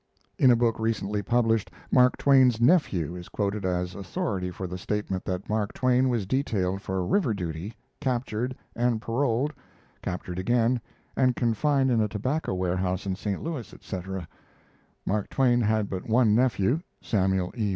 [In 0.39 0.49
a 0.49 0.55
book 0.55 0.79
recently 0.79 1.21
published, 1.21 1.69
Mark 1.91 2.17
Twain's 2.17 2.59
"nephew" 2.59 3.15
is 3.15 3.29
quoted 3.29 3.63
as 3.63 3.93
authority 3.93 4.49
for 4.49 4.65
the 4.65 4.75
statement 4.79 5.25
that 5.25 5.47
Mark 5.47 5.73
Twain 5.73 6.09
was 6.09 6.25
detailed 6.25 6.81
for 6.81 7.05
river 7.05 7.35
duty, 7.35 7.75
captured, 7.99 8.55
and 8.75 8.99
paroled, 8.99 9.53
captured 10.01 10.39
again, 10.39 10.81
and 11.15 11.35
confined 11.35 11.91
in 11.91 12.01
a 12.01 12.07
tobacco 12.07 12.55
warehouse 12.55 13.05
in 13.05 13.15
St. 13.15 13.43
Louis, 13.43 13.71
etc. 13.75 14.27
Mark 15.05 15.29
Twain 15.29 15.61
had 15.61 15.87
but 15.87 16.09
one 16.09 16.33
nephew: 16.33 16.81
Samuel 16.99 17.53
E. 17.55 17.69